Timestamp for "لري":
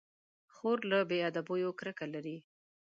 2.13-2.37